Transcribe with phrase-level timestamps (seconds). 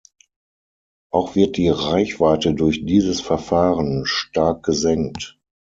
[1.11, 5.37] Auch wird die Reichweite durch dieses Verfahren stark gesenkt.